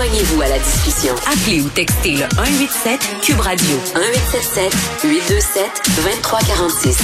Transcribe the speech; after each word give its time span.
Joignez-vous 0.00 0.40
à 0.40 0.48
la 0.48 0.58
discussion. 0.58 1.14
Appelez 1.30 1.60
ou 1.60 1.68
textez 1.68 2.12
le 2.12 2.24
187 2.34 3.00
Cube 3.20 3.40
Radio 3.40 3.76
1877 3.94 4.72
827 5.04 5.64
2346. 5.94 6.98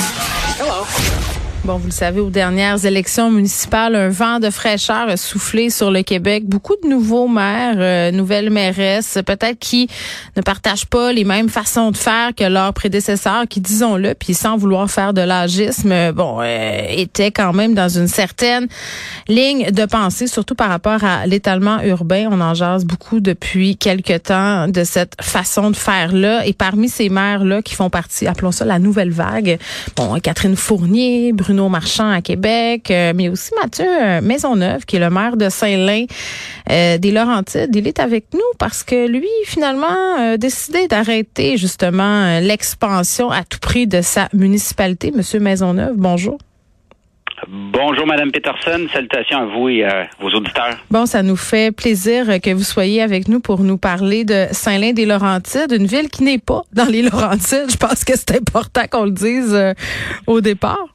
Hello. 0.58 1.35
Bon, 1.64 1.78
vous 1.78 1.86
le 1.86 1.92
savez, 1.92 2.20
aux 2.20 2.30
dernières 2.30 2.84
élections 2.84 3.28
municipales, 3.28 3.96
un 3.96 4.08
vent 4.08 4.38
de 4.38 4.50
fraîcheur 4.50 5.08
a 5.08 5.16
soufflé 5.16 5.68
sur 5.68 5.90
le 5.90 6.02
Québec. 6.02 6.44
Beaucoup 6.46 6.74
de 6.82 6.88
nouveaux 6.88 7.26
maires, 7.26 7.74
euh, 7.78 8.12
nouvelles 8.12 8.50
mairesses, 8.50 9.18
peut-être 9.26 9.58
qui 9.58 9.88
ne 10.36 10.42
partagent 10.42 10.86
pas 10.86 11.12
les 11.12 11.24
mêmes 11.24 11.48
façons 11.48 11.90
de 11.90 11.96
faire 11.96 12.34
que 12.36 12.44
leurs 12.44 12.72
prédécesseurs, 12.72 13.48
qui, 13.48 13.60
disons-le, 13.60 14.14
puis 14.14 14.32
sans 14.32 14.56
vouloir 14.56 14.88
faire 14.88 15.12
de 15.12 15.22
l'agisme, 15.22 16.12
bon, 16.12 16.38
euh, 16.40 16.82
étaient 16.88 17.32
quand 17.32 17.52
même 17.52 17.74
dans 17.74 17.88
une 17.88 18.06
certaine 18.06 18.68
ligne 19.26 19.72
de 19.72 19.86
pensée, 19.86 20.28
surtout 20.28 20.54
par 20.54 20.68
rapport 20.68 21.02
à 21.02 21.26
l'étalement 21.26 21.82
urbain. 21.82 22.28
On 22.30 22.40
en 22.40 22.54
jase 22.54 22.84
beaucoup 22.84 23.18
depuis 23.18 23.76
quelque 23.76 24.16
temps 24.18 24.68
de 24.68 24.84
cette 24.84 25.14
façon 25.20 25.70
de 25.72 25.76
faire-là. 25.76 26.46
Et 26.46 26.52
parmi 26.52 26.88
ces 26.88 27.08
maires-là 27.08 27.62
qui 27.62 27.74
font 27.74 27.90
partie, 27.90 28.28
appelons 28.28 28.52
ça 28.52 28.64
la 28.64 28.78
nouvelle 28.78 29.10
vague, 29.10 29.58
bon, 29.96 30.20
Catherine 30.20 30.54
Fournier, 30.54 31.32
Bruno 31.46 31.68
Marchand 31.68 32.10
à 32.10 32.22
Québec, 32.22 32.90
euh, 32.90 33.12
mais 33.14 33.28
aussi 33.28 33.52
Mathieu 33.62 33.86
euh, 33.86 34.20
Maisonneuve, 34.20 34.84
qui 34.84 34.96
est 34.96 34.98
le 34.98 35.10
maire 35.10 35.36
de 35.36 35.48
Saint-Lin 35.48 36.06
euh, 36.68 36.98
des 36.98 37.12
Laurentides. 37.12 37.70
Il 37.72 37.86
est 37.86 38.00
avec 38.00 38.24
nous 38.34 38.40
parce 38.58 38.82
que 38.82 39.06
lui, 39.06 39.28
finalement, 39.44 40.16
a 40.18 40.38
décidé 40.38 40.88
d'arrêter 40.88 41.56
justement 41.56 42.40
l'expansion 42.40 43.30
à 43.30 43.44
tout 43.44 43.60
prix 43.60 43.86
de 43.86 44.00
sa 44.00 44.28
municipalité. 44.32 45.12
Monsieur 45.12 45.38
Maisonneuve, 45.38 45.94
bonjour. 45.94 46.36
Bonjour, 47.46 48.06
Madame 48.08 48.32
Peterson. 48.32 48.88
Salutations 48.92 49.38
à 49.38 49.44
vous 49.44 49.68
et 49.68 49.84
à 49.84 50.08
vos 50.18 50.30
auditeurs. 50.30 50.78
Bon, 50.90 51.06
ça 51.06 51.22
nous 51.22 51.36
fait 51.36 51.70
plaisir 51.70 52.40
que 52.40 52.52
vous 52.52 52.64
soyez 52.64 53.02
avec 53.02 53.28
nous 53.28 53.38
pour 53.38 53.60
nous 53.60 53.78
parler 53.78 54.24
de 54.24 54.46
Saint-Lin-des-Laurentides, 54.50 55.70
une 55.70 55.86
ville 55.86 56.08
qui 56.08 56.24
n'est 56.24 56.38
pas 56.38 56.62
dans 56.72 56.86
les 56.86 57.02
Laurentides. 57.02 57.70
Je 57.70 57.76
pense 57.76 58.02
que 58.02 58.16
c'est 58.16 58.36
important 58.36 58.82
qu'on 58.90 59.04
le 59.04 59.12
dise 59.12 59.56
au 60.26 60.40
départ. 60.40 60.88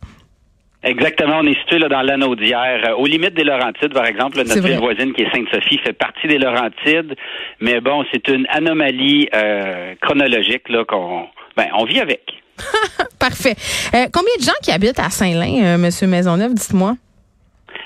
Exactement, 0.83 1.39
on 1.41 1.45
est 1.45 1.59
situé 1.59 1.77
là, 1.77 1.89
dans 1.89 2.01
l'anneau 2.01 2.35
d'hier, 2.35 2.81
euh, 2.87 2.95
aux 2.95 3.05
limites 3.05 3.35
des 3.35 3.43
Laurentides, 3.43 3.93
par 3.93 4.05
exemple. 4.05 4.37
notre 4.37 4.59
ville 4.61 4.79
voisine 4.79 5.13
qui 5.13 5.21
est 5.21 5.31
Sainte-Sophie 5.31 5.77
fait 5.77 5.93
partie 5.93 6.27
des 6.27 6.39
Laurentides, 6.39 7.15
mais 7.59 7.79
bon, 7.81 8.03
c'est 8.11 8.27
une 8.27 8.47
anomalie 8.49 9.29
euh, 9.35 9.93
chronologique 10.01 10.69
là 10.69 10.83
qu'on, 10.85 11.27
ben, 11.55 11.67
on 11.77 11.85
vit 11.85 11.99
avec. 11.99 12.21
Parfait. 13.19 13.55
Euh, 13.93 14.07
combien 14.11 14.35
de 14.39 14.43
gens 14.43 14.57
qui 14.63 14.71
habitent 14.71 14.99
à 14.99 15.11
Saint-Lin, 15.11 15.77
Monsieur 15.77 16.07
Maisonneuve, 16.07 16.55
dites-moi? 16.55 16.95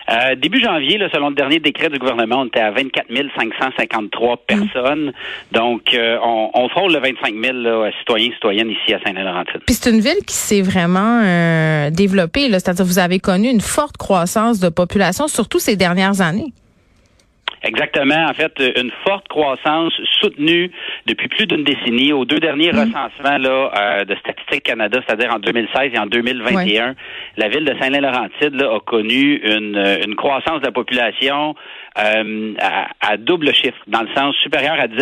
Euh, 0.09 0.35
début 0.35 0.61
janvier, 0.61 0.97
là, 0.97 1.09
selon 1.11 1.29
le 1.29 1.35
dernier 1.35 1.59
décret 1.59 1.89
du 1.89 1.97
gouvernement, 1.97 2.41
on 2.41 2.45
était 2.45 2.59
à 2.59 2.71
24 2.71 3.07
553 3.37 4.37
personnes. 4.45 5.13
Donc, 5.51 5.93
euh, 5.93 6.17
on, 6.23 6.51
on, 6.53 6.69
frôle 6.69 6.93
le 6.93 6.99
25 6.99 7.33
000 7.33 7.57
là, 7.57 7.89
citoyens 7.99 8.31
citoyennes 8.33 8.69
ici 8.69 8.93
à 8.93 8.99
Saint-Laurentide. 9.03 9.61
Puis 9.65 9.75
c'est 9.75 9.89
une 9.89 10.01
ville 10.01 10.23
qui 10.25 10.35
s'est 10.35 10.61
vraiment 10.61 11.21
euh, 11.23 11.89
développée. 11.89 12.49
C'est-à-dire 12.51 12.85
vous 12.85 12.99
avez 12.99 13.19
connu 13.19 13.49
une 13.49 13.61
forte 13.61 13.97
croissance 13.97 14.59
de 14.59 14.69
population, 14.69 15.27
surtout 15.27 15.59
ces 15.59 15.75
dernières 15.75 16.21
années. 16.21 16.53
Exactement. 17.65 18.27
En 18.29 18.33
fait, 18.33 18.53
une 18.77 18.91
forte 19.07 19.27
croissance 19.27 19.93
soutenue 20.21 20.71
depuis 21.07 21.27
plus 21.27 21.47
d'une 21.47 21.63
décennie. 21.63 22.13
Aux 22.13 22.25
deux 22.25 22.39
derniers 22.39 22.71
mm. 22.71 22.79
recensements 22.79 23.37
là, 23.37 23.71
euh, 23.75 24.05
de 24.05 24.15
Statistique 24.15 24.63
Canada, 24.63 24.99
c'est-à-dire 25.05 25.33
en 25.33 25.39
2016 25.39 25.91
et 25.93 25.99
en 25.99 26.05
2021, 26.05 26.95
la 27.37 27.47
ville 27.49 27.65
de 27.65 27.75
Saint-Laurentide 27.79 28.61
a 28.61 28.79
connu 28.79 29.41
une, 29.43 29.77
une, 30.05 30.15
croissance 30.15 30.61
de 30.61 30.65
la 30.65 30.71
population 30.71 31.55
euh, 31.97 32.53
à, 33.01 33.17
double 33.17 33.53
chiffre, 33.53 33.77
dans 33.87 34.01
le 34.01 34.09
sens 34.15 34.35
supérieur 34.37 34.79
à 34.79 34.87
10 34.87 34.97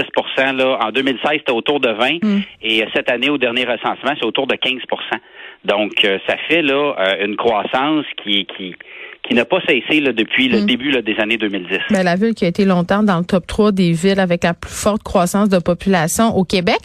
là. 0.58 0.80
En 0.82 0.92
2016, 0.92 1.32
c'était 1.40 1.52
autour 1.52 1.82
de 1.82 1.90
20 1.90 2.24
mm. 2.24 2.42
et 2.62 2.86
cette 2.96 3.12
année, 3.12 3.30
au 3.30 3.38
dernier 3.38 3.66
recensement, 3.66 4.14
c'est 4.18 4.26
autour 4.26 4.48
de 4.48 4.56
15% 4.56 4.80
Donc, 5.66 6.06
euh, 6.06 6.18
ça 6.28 6.38
fait 6.48 6.62
là 6.62 6.94
une 7.20 7.36
croissance 7.36 8.06
qui, 8.24 8.46
qui 8.46 8.76
qui 9.28 9.36
n'a 9.36 9.46
pas 9.46 9.60
cessé 9.66 10.02
là, 10.02 10.12
depuis 10.12 10.50
le 10.50 10.62
hmm. 10.62 10.66
début 10.66 10.92
là, 10.92 11.02
des 11.02 11.16
années 11.18 11.38
2010. 11.38 11.70
Mais 11.92 11.98
ben, 11.98 12.04
la 12.04 12.16
ville 12.16 12.34
qui 12.34 12.44
a 12.44 12.50
été 12.50 12.66
longtemps 12.66 13.04
dans 13.04 13.20
le 13.20 13.24
top 13.24 13.48
3 13.48 13.72
des 13.72 13.94
villes 13.94 14.20
avec 14.20 14.44
la 14.44 14.54
plus 14.54 14.74
forte 14.74 15.02
croissance 15.02 15.48
de 15.48 15.60
population 15.60 16.36
au 16.36 16.44
Québec. 16.44 16.80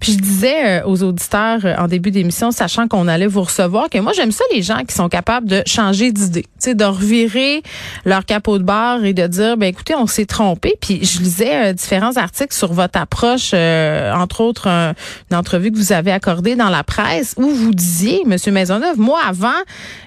Puis 0.00 0.12
je 0.12 0.18
disais 0.18 0.80
euh, 0.80 0.86
aux 0.86 1.04
auditeurs 1.04 1.64
euh, 1.64 1.76
en 1.78 1.86
début 1.86 2.10
d'émission, 2.10 2.50
sachant 2.50 2.88
qu'on 2.88 3.06
allait 3.06 3.28
vous 3.28 3.42
recevoir, 3.42 3.90
que 3.90 3.98
moi 3.98 4.12
j'aime 4.12 4.32
ça 4.32 4.42
les 4.52 4.62
gens 4.62 4.80
qui 4.86 4.92
sont 4.92 5.08
capables 5.08 5.48
de 5.48 5.62
changer 5.66 6.10
d'idée, 6.10 6.42
tu 6.42 6.48
sais, 6.58 6.74
de 6.74 6.84
revirer 6.84 7.62
leur 8.04 8.24
capot 8.24 8.58
de 8.58 8.64
barre 8.64 9.04
et 9.04 9.12
de 9.12 9.28
dire, 9.28 9.56
ben 9.56 9.68
écoutez, 9.68 9.94
on 9.94 10.08
s'est 10.08 10.26
trompé. 10.26 10.74
Puis 10.80 11.04
je 11.04 11.20
lisais 11.20 11.70
euh, 11.70 11.72
différents 11.72 12.16
articles 12.16 12.54
sur 12.54 12.72
votre 12.72 12.98
approche, 12.98 13.54
entre 13.54 14.40
autres 14.40 14.66
une 14.66 15.36
entrevue 15.36 15.70
que 15.70 15.76
vous 15.76 15.92
avez 15.92 16.10
accordée 16.10 16.56
dans 16.56 16.70
la 16.70 16.82
presse 16.82 17.34
où 17.36 17.48
vous 17.48 17.72
disiez, 17.72 18.22
Monsieur 18.26 18.50
Maisonneuve, 18.50 18.98
moi 18.98 19.20
avant, 19.26 19.50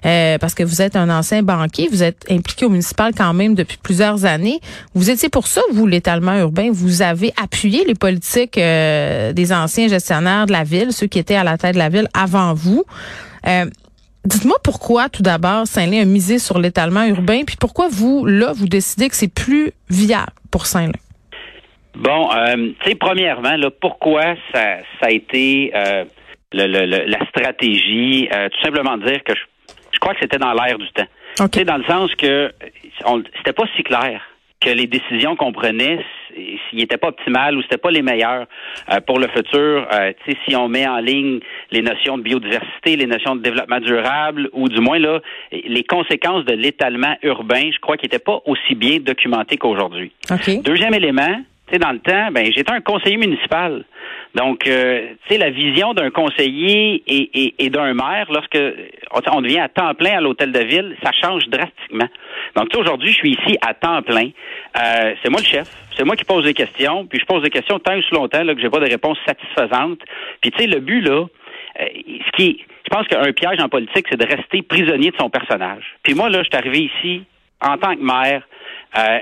parce 0.03 0.53
que 0.53 0.63
vous 0.63 0.81
êtes 0.81 0.95
un 0.95 1.09
ancien 1.09 1.43
banquier 1.43 1.76
vous 1.85 2.03
êtes 2.03 2.25
impliqué 2.29 2.65
au 2.65 2.69
municipal 2.69 3.13
quand 3.15 3.33
même 3.33 3.53
depuis 3.53 3.77
plusieurs 3.77 4.25
années. 4.25 4.59
Vous 4.95 5.09
étiez 5.09 5.29
pour 5.29 5.47
ça, 5.47 5.61
vous, 5.71 5.85
l'étalement 5.85 6.38
urbain. 6.39 6.69
Vous 6.71 7.01
avez 7.01 7.31
appuyé 7.41 7.85
les 7.85 7.93
politiques 7.93 8.57
euh, 8.57 9.33
des 9.33 9.53
anciens 9.53 9.88
gestionnaires 9.88 10.47
de 10.47 10.51
la 10.51 10.63
ville, 10.63 10.91
ceux 10.91 11.07
qui 11.07 11.19
étaient 11.19 11.35
à 11.35 11.43
la 11.43 11.57
tête 11.57 11.73
de 11.73 11.79
la 11.79 11.89
ville 11.89 12.07
avant 12.13 12.53
vous. 12.53 12.83
Euh, 13.47 13.65
dites-moi 14.25 14.57
pourquoi, 14.63 15.09
tout 15.09 15.21
d'abord, 15.21 15.67
Saint-Lin 15.67 16.01
a 16.01 16.05
misé 16.05 16.39
sur 16.39 16.59
l'étalement 16.59 17.03
urbain, 17.05 17.43
puis 17.45 17.57
pourquoi 17.59 17.88
vous, 17.89 18.25
là, 18.25 18.53
vous 18.53 18.67
décidez 18.67 19.09
que 19.09 19.15
c'est 19.15 19.33
plus 19.33 19.71
viable 19.89 20.33
pour 20.51 20.65
Saint-Lin? 20.65 20.99
Bon, 21.95 22.29
euh, 22.31 22.71
tu 22.81 22.89
sais, 22.89 22.95
premièrement, 22.95 23.55
là, 23.55 23.69
pourquoi 23.81 24.35
ça, 24.53 24.77
ça 24.99 25.07
a 25.07 25.11
été 25.11 25.71
la 26.51 27.25
stratégie? 27.29 28.27
tout 28.29 28.61
simplement 28.63 28.97
dire 28.97 29.23
que 29.23 29.33
je 29.91 29.99
crois 29.99 30.13
que 30.13 30.19
c'était 30.21 30.38
dans 30.38 30.53
l'air 30.53 30.77
du 30.77 30.88
temps. 30.91 31.07
Okay. 31.39 31.65
Dans 31.65 31.77
le 31.77 31.83
sens 31.83 32.13
que 32.15 32.51
c'était 33.37 33.53
pas 33.53 33.65
si 33.75 33.83
clair 33.83 34.21
que 34.59 34.69
les 34.69 34.87
décisions 34.87 35.35
qu'on 35.35 35.51
prenait 35.51 36.03
s'ils 36.33 36.79
n'étaient 36.79 36.97
pas 36.97 37.09
optimales 37.09 37.55
ou 37.55 37.61
c'était 37.61 37.77
pas 37.77 37.91
les 37.91 38.01
meilleures 38.01 38.47
euh, 38.91 38.99
pour 39.05 39.19
le 39.19 39.27
futur. 39.27 39.87
Euh, 39.91 40.13
si 40.47 40.55
on 40.55 40.67
met 40.67 40.87
en 40.87 40.97
ligne 40.97 41.39
les 41.71 41.81
notions 41.81 42.17
de 42.17 42.23
biodiversité, 42.23 42.95
les 42.95 43.05
notions 43.05 43.35
de 43.35 43.41
développement 43.41 43.79
durable, 43.79 44.49
ou 44.53 44.67
du 44.67 44.79
moins 44.79 44.99
là 44.99 45.19
les 45.51 45.83
conséquences 45.83 46.45
de 46.45 46.53
l'étalement 46.53 47.15
urbain, 47.21 47.69
je 47.71 47.79
crois 47.79 47.97
qu'ils 47.97 48.07
n'étaient 48.07 48.23
pas 48.23 48.41
aussi 48.45 48.75
bien 48.75 48.97
documentés 48.99 49.57
qu'aujourd'hui. 49.57 50.11
Deuxième 50.63 50.93
élément, 50.93 51.41
tu 51.71 51.77
dans 51.77 51.91
le 51.91 51.99
temps, 51.99 52.31
ben 52.31 52.45
j'étais 52.51 52.71
un 52.71 52.81
conseiller 52.81 53.17
municipal. 53.17 53.83
Donc, 54.37 54.67
euh, 54.67 55.07
tu 55.25 55.33
sais, 55.33 55.39
la 55.39 55.49
vision 55.49 55.95
d'un 55.95 56.11
conseiller 56.11 57.01
et, 57.07 57.55
et, 57.57 57.69
d'un 57.71 57.95
maire, 57.95 58.27
lorsque 58.29 58.59
on 59.33 59.41
devient 59.41 59.59
à 59.59 59.67
temps 59.67 59.95
plein 59.95 60.17
à 60.17 60.21
l'hôtel 60.21 60.51
de 60.51 60.59
ville, 60.59 60.95
ça 61.03 61.09
change 61.11 61.47
drastiquement. 61.47 62.07
Donc, 62.55 62.67
aujourd'hui, 62.77 63.09
je 63.09 63.15
suis 63.15 63.31
ici 63.31 63.57
à 63.65 63.73
temps 63.73 64.03
plein. 64.03 64.29
Euh, 64.77 65.15
c'est 65.23 65.31
moi 65.31 65.41
le 65.41 65.45
chef. 65.45 65.67
C'est 65.97 66.03
moi 66.03 66.15
qui 66.15 66.23
pose 66.23 66.43
des 66.43 66.53
questions. 66.53 67.07
Puis, 67.07 67.19
je 67.19 67.25
pose 67.25 67.41
des 67.41 67.49
questions 67.49 67.79
tant 67.79 67.93
et 67.93 68.03
si 68.03 68.13
longtemps 68.13 68.43
là, 68.43 68.53
que 68.53 68.61
j'ai 68.61 68.69
pas 68.69 68.79
de 68.79 68.89
réponse 68.89 69.17
satisfaisante. 69.25 70.01
Puis, 70.39 70.51
tu 70.51 70.59
sais, 70.59 70.67
le 70.67 70.81
but, 70.81 71.01
là, 71.01 71.25
euh, 71.79 71.85
ce 72.27 72.31
qui 72.37 72.63
je 72.87 72.95
pense 72.95 73.07
qu'un 73.07 73.33
piège 73.33 73.59
en 73.59 73.67
politique, 73.67 74.05
c'est 74.09 74.19
de 74.19 74.25
rester 74.25 74.61
prisonnier 74.61 75.11
de 75.11 75.17
son 75.19 75.29
personnage. 75.29 75.83
Puis 76.03 76.13
moi, 76.13 76.29
là, 76.29 76.43
je 76.43 76.47
suis 76.47 76.57
arrivé 76.57 76.89
ici 76.95 77.23
en 77.62 77.78
tant 77.78 77.95
que 77.95 78.03
maire 78.03 78.44
euh, 78.97 79.19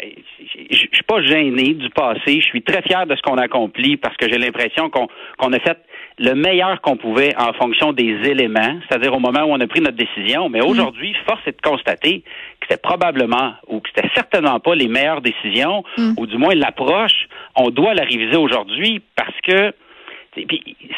je 0.69 0.75
suis 0.75 1.03
pas 1.07 1.22
gêné 1.22 1.73
du 1.73 1.90
passé. 1.90 2.40
Je 2.40 2.46
suis 2.46 2.62
très 2.62 2.81
fier 2.84 3.06
de 3.06 3.16
ce 3.16 3.22
qu'on 3.22 3.38
a 3.38 3.44
accompli 3.44 3.97
parce 3.97 4.16
que 4.18 4.29
j'ai 4.29 4.38
l'impression 4.38 4.90
qu'on 4.90 5.53
a 5.53 5.59
fait 5.59 5.78
le 6.18 6.34
meilleur 6.34 6.79
qu'on 6.81 6.96
pouvait 6.96 7.35
en 7.38 7.51
fonction 7.53 7.91
des 7.91 8.16
éléments, 8.23 8.79
c'est-à-dire 8.88 9.13
au 9.13 9.19
moment 9.19 9.41
où 9.41 9.51
on 9.51 9.59
a 9.59 9.68
pris 9.68 9.81
notre 9.81 9.97
décision. 9.97 10.50
Mais 10.50 10.59
mm. 10.59 10.66
aujourd'hui, 10.66 11.16
force 11.28 11.41
est 11.46 11.57
de 11.57 11.68
constater 11.68 12.22
que 12.22 12.68
c'était 12.69 12.81
probablement 12.81 13.53
ou 13.68 13.79
que 13.81 13.90
c'était 13.94 14.09
certainement 14.13 14.59
pas 14.59 14.75
les 14.75 14.88
meilleures 14.88 15.22
décisions, 15.22 15.84
mm. 15.97 16.13
ou 16.17 16.25
du 16.25 16.38
moins 16.38 16.56
l'approche. 16.56 17.28
On 17.55 17.70
doit 17.70 17.93
la 17.96 18.03
réviser 18.03 18.38
aujourd'hui 18.38 19.02
parce 19.16 19.35
que 19.43 19.73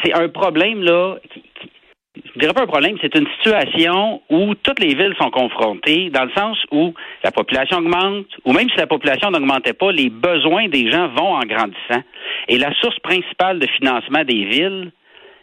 c'est 0.04 0.14
un 0.14 0.28
problème 0.28 0.82
là 0.82 1.16
qui, 1.32 1.37
je 2.38 2.42
dirais 2.44 2.54
pas 2.54 2.62
un 2.62 2.66
problème, 2.66 2.96
c'est 3.02 3.16
une 3.16 3.26
situation 3.38 4.22
où 4.30 4.54
toutes 4.54 4.78
les 4.78 4.94
villes 4.94 5.14
sont 5.20 5.30
confrontées, 5.30 6.08
dans 6.10 6.22
le 6.22 6.30
sens 6.30 6.56
où 6.70 6.94
la 7.24 7.32
population 7.32 7.78
augmente, 7.78 8.26
ou 8.44 8.52
même 8.52 8.70
si 8.70 8.76
la 8.76 8.86
population 8.86 9.32
n'augmentait 9.32 9.72
pas, 9.72 9.90
les 9.90 10.08
besoins 10.08 10.68
des 10.68 10.88
gens 10.88 11.08
vont 11.08 11.34
en 11.34 11.40
grandissant. 11.40 12.04
Et 12.46 12.58
la 12.58 12.72
source 12.74 12.98
principale 13.00 13.58
de 13.58 13.66
financement 13.66 14.22
des 14.22 14.44
villes, 14.44 14.92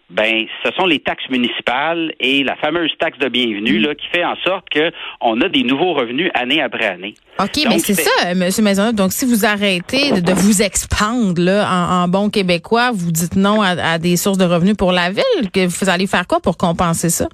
ben 0.09 0.45
ce 0.63 0.71
sont 0.77 0.85
les 0.85 0.99
taxes 0.99 1.27
municipales 1.29 2.13
et 2.19 2.43
la 2.43 2.55
fameuse 2.57 2.91
taxe 2.99 3.17
de 3.17 3.27
bienvenue 3.27 3.79
là 3.79 3.95
qui 3.95 4.05
fait 4.07 4.23
en 4.23 4.35
sorte 4.45 4.69
que 4.69 4.91
on 5.19 5.41
a 5.41 5.49
des 5.49 5.63
nouveaux 5.63 5.93
revenus 5.93 6.29
année 6.35 6.61
après 6.61 6.85
année. 6.85 7.15
OK, 7.39 7.65
mais 7.67 7.79
c'est 7.79 7.95
ça 7.95 8.35
monsieur 8.35 8.63
Maisonneuve. 8.63 8.93
Donc 8.93 9.11
si 9.11 9.25
vous 9.25 9.45
arrêtez 9.45 10.21
de, 10.21 10.31
vous 10.31 10.61
expandre 10.61 11.41
là 11.41 11.67
en, 12.03 12.07
bon 12.07 12.29
québécois, 12.29 12.91
vous 12.93 13.11
dites 13.11 13.35
non 13.35 13.61
à, 13.61 13.97
des 13.97 14.15
sources 14.15 14.37
de 14.37 14.45
revenus 14.45 14.77
pour 14.77 14.91
la 14.91 15.09
ville, 15.09 15.51
que 15.51 15.65
vous 15.65 15.89
allez 15.89 16.07
faire 16.07 16.27
quoi 16.27 16.39
pour 16.39 16.57
compenser 16.57 17.09
ça? 17.09 17.27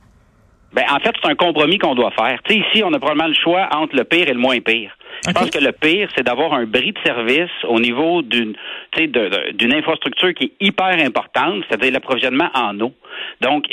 Ben 0.74 0.86
en 0.90 1.00
fait, 1.00 1.12
c'est 1.22 1.30
un 1.30 1.36
compromis 1.36 1.78
qu'on 1.78 1.96
doit 1.96 2.12
faire. 2.12 2.40
Tu 2.46 2.54
sais 2.54 2.60
ici, 2.60 2.84
on 2.84 2.94
a 2.94 3.00
probablement 3.00 3.28
le 3.28 3.34
choix 3.34 3.68
entre 3.76 3.96
le 3.96 4.06
pire 4.06 4.30
et 4.30 4.34
le 4.34 4.40
moins 4.40 4.60
pire. 4.62 4.92
Je 5.28 5.32
pense 5.34 5.50
que 5.52 5.60
le 5.60 5.72
pire, 5.72 6.10
c'est 6.16 6.24
d'avoir 6.24 6.54
un 6.54 6.66
bris 6.66 6.94
de 6.94 7.00
service 7.06 7.52
au 7.68 7.80
niveau 7.80 8.22
d'une 8.22 8.54
d'une 8.98 9.74
infrastructure 9.74 10.34
qui 10.34 10.46
est 10.46 10.66
hyper 10.66 11.00
importante, 11.00 11.64
c'est-à-dire 11.68 11.92
l'approvisionnement 11.92 12.50
en 12.54 12.80
eau. 12.80 12.94
Donc, 13.40 13.66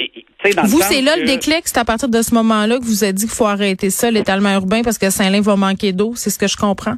dans 0.55 0.63
vous, 0.65 0.81
c'est 0.83 1.01
là 1.01 1.17
le 1.17 1.25
déclic, 1.25 1.63
c'est 1.65 1.79
à 1.79 1.85
partir 1.85 2.09
de 2.09 2.21
ce 2.23 2.35
moment-là 2.35 2.79
que 2.79 2.85
vous 2.85 3.03
avez 3.03 3.15
dit 3.15 3.27
qu'il 3.27 3.35
faut 3.35 3.47
arrêter 3.47 3.91
ça, 3.91 4.11
l'étalement 4.11 4.53
urbain, 4.53 4.83
parce 4.83 4.99
que 4.99 5.11
Saint-Lin 5.11 5.41
va 5.41 5.57
manquer 5.57 5.93
d'eau, 5.93 6.13
c'est 6.15 6.31
ce 6.31 6.39
que 6.39 6.47
je 6.47 6.57
comprends? 6.57 6.97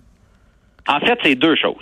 En 0.88 1.00
fait, 1.00 1.18
c'est 1.22 1.36
deux 1.36 1.54
choses. 1.56 1.76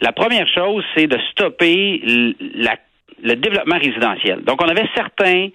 La 0.00 0.12
première 0.12 0.46
chose, 0.48 0.84
c'est 0.94 1.06
de 1.06 1.18
stopper 1.30 2.34
la 2.54 2.76
le 3.22 3.34
développement 3.34 3.78
résidentiel. 3.78 4.42
Donc, 4.42 4.62
on 4.62 4.68
avait 4.68 4.88
certains 4.94 5.48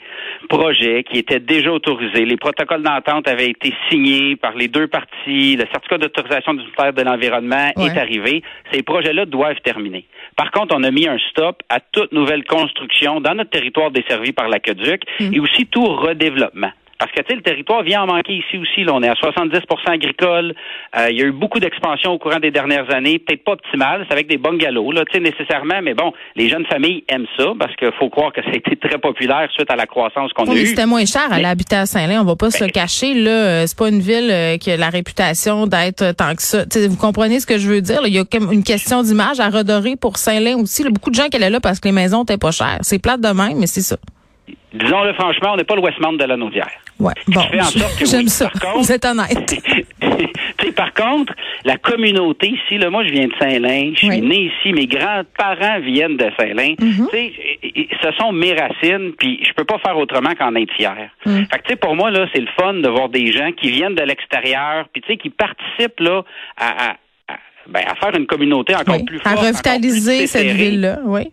projets 0.50 1.04
qui 1.04 1.19
étaient 1.19 1.39
déjà 1.39 1.71
autorisés. 1.71 2.25
Les 2.25 2.38
protocoles 2.38 2.83
d'entente 2.83 3.27
avaient 3.27 3.50
été 3.50 3.74
signés 3.89 4.36
par 4.36 4.56
les 4.56 4.68
deux 4.68 4.88
parties. 4.88 5.56
Le 5.56 5.65
certificat 5.71 5.98
d'autorisation 5.98 6.54
du 6.54 6.60
ministère 6.60 6.94
de 6.94 7.01
l'Environnement 7.01 7.71
est 7.80 7.98
arrivé. 7.98 8.44
Ces 8.71 8.83
projets-là 8.83 9.25
doivent 9.25 9.62
terminer. 9.63 10.06
Par 10.36 10.51
contre, 10.51 10.75
on 10.75 10.83
a 10.83 10.92
mis 10.92 11.07
un 11.07 11.18
stop 11.30 11.62
à 11.69 11.80
toute 11.80 12.12
nouvelle 12.12 12.44
construction 12.44 13.21
dans 13.21 13.36
notre 13.36 13.51
territoire 13.51 13.92
desservi 13.92 14.31
par 14.31 14.50
l'aqueduc 14.50 15.04
mm. 15.19 15.33
et 15.33 15.39
aussi 15.39 15.65
tout 15.68 15.86
redéveloppement. 15.86 16.71
Parce 17.03 17.11
que, 17.11 17.21
tu 17.21 17.31
sais, 17.31 17.35
le 17.35 17.41
territoire 17.41 17.83
vient 17.83 18.03
en 18.03 18.07
manquer 18.07 18.31
ici 18.31 18.57
aussi. 18.57 18.85
Là. 18.85 18.94
On 18.94 19.03
est 19.03 19.09
à 19.09 19.13
70% 19.15 19.59
agricole. 19.88 20.55
Euh, 20.97 21.07
il 21.11 21.19
y 21.19 21.21
a 21.21 21.25
eu 21.25 21.33
beaucoup 21.33 21.59
d'expansion 21.59 22.11
au 22.11 22.17
courant 22.17 22.39
des 22.39 22.50
dernières 22.50 22.89
années. 22.95 23.19
Peut-être 23.19 23.44
pas 23.44 23.51
optimale. 23.51 24.05
C'est 24.07 24.13
avec 24.13 24.27
des 24.27 24.38
bungalows, 24.38 24.94
là, 24.94 25.03
tu 25.03 25.11
sais, 25.11 25.19
nécessairement. 25.19 25.81
Mais 25.83 25.95
bon, 25.95 26.13
les 26.38 26.47
jeunes 26.47 26.65
familles 26.65 27.03
aiment 27.09 27.27
ça 27.38 27.51
parce 27.59 27.75
qu'il 27.75 27.91
faut 28.00 28.07
croire 28.07 28.31
que 28.31 28.41
ça 28.41 28.51
a 28.51 28.55
été 28.55 28.77
très 28.77 28.97
populaire 29.00 29.50
suite 29.51 29.69
à 29.69 29.75
la 29.75 29.85
croissance 29.85 30.31
qu'on 30.31 30.50
a 30.50 30.55
eue. 30.55 30.65
C'était 30.65 30.85
moins 30.85 31.03
cher 31.03 31.27
à 31.29 31.41
l'habitat 31.41 31.81
à 31.81 31.85
Saint-Lin. 31.85 32.21
On 32.21 32.25
va 32.25 32.38
pas 32.38 32.51
se 32.51 32.63
ben, 32.63 32.71
cacher. 32.71 33.13
Là, 33.15 33.31
euh, 33.31 33.63
c'est 33.67 33.77
pas 33.77 33.89
une 33.89 34.00
ville 34.00 34.31
euh, 34.31 34.55
qui 34.55 34.71
a 34.71 34.77
la 34.77 34.89
réputation 34.89 35.67
d'être 35.67 36.15
tant 36.15 36.33
que 36.35 36.41
ça. 36.41 36.63
sais, 36.71 36.88
vous 36.88 36.95
comprenez 36.95 37.41
ce 37.41 37.45
que 37.45 37.57
je 37.57 37.67
veux 37.67 37.81
dire? 37.81 38.00
Il 38.05 38.13
y 38.13 38.19
a 38.19 38.23
une 38.50 38.63
question 38.63 39.03
d'image 39.03 39.41
à 39.41 39.50
redorer 39.50 39.97
pour 39.97 40.15
Saint-Lin 40.15 40.55
aussi. 40.55 40.85
beaucoup 40.85 41.09
de 41.09 41.15
gens 41.15 41.27
qui 41.27 41.35
allaient 41.35 41.50
là 41.50 41.59
parce 41.59 41.81
que 41.81 41.89
les 41.89 41.94
maisons 41.94 42.23
étaient 42.23 42.38
pas 42.38 42.51
chères. 42.51 42.79
C'est 42.79 43.01
plate 43.01 43.19
de 43.19 43.27
même, 43.27 43.59
mais 43.59 43.67
c'est 43.67 43.81
ça. 43.81 43.97
Disons-le 44.74 45.13
franchement, 45.13 45.51
on 45.54 45.57
n'est 45.57 45.63
pas 45.63 45.75
le 45.75 45.81
Westmount 45.81 46.13
de 46.13 46.24
la 46.24 46.36
Naudière. 46.36 46.72
Ouais. 47.00 47.13
Bon, 47.28 47.42
j'aime 48.04 48.28
ça. 48.28 48.51
Vous 48.75 48.92
êtes 48.92 49.06
honnête. 49.06 49.62
par 50.75 50.94
contre, 50.94 51.34
la 51.66 51.78
communauté 51.78 52.50
ici, 52.50 52.78
là, 52.78 52.90
moi, 52.90 53.04
je 53.06 53.12
viens 53.12 53.28
de 53.28 53.34
Saint-Lin, 53.40 53.92
je 53.95 54.00
suis 54.00 54.22
né 54.22 54.51
ici, 54.51 54.74
mes 54.74 54.88
grands-parents 54.88 55.80
viennent 55.81 56.18
de 56.18 56.30
Saint-Lin. 56.40 56.74
Mm-hmm. 56.80 57.88
Ce 58.01 58.12
sont 58.19 58.31
mes 58.31 58.54
racines, 58.54 59.13
puis 59.18 59.44
je 59.45 59.54
peux 59.54 59.66
pas 59.66 59.78
faire 59.80 59.98
autrement 59.98 60.34
qu'en 60.36 60.56
être 60.56 60.74
fier. 60.74 61.10
Mm. 61.25 61.44
Fait 61.51 61.60
que, 61.60 61.75
pour 61.75 61.96
moi, 61.96 62.12
là, 62.12 62.28
c'est 62.34 62.42
le 62.42 62.50
fun 62.60 62.74
de 62.74 62.88
voir 62.88 63.10
des 63.10 63.31
gens 63.31 63.51
qui 63.51 63.69
viennent 63.72 63.96
de 63.96 64.04
l'extérieur, 64.04 64.88
puis 64.94 65.18
qui 65.18 65.30
participent 65.30 66.00
là 66.00 66.24
à, 66.57 66.96
ben, 67.68 67.81
à, 67.88 67.96
faire 67.96 68.16
une 68.18 68.25
communauté 68.25 68.75
encore 68.75 69.04
plus 69.06 69.19
forte. 69.19 69.38
À 69.38 69.42
revitaliser 69.42 70.28
cette 70.28 70.56
ville-là, 70.56 71.00
oui. 71.06 71.31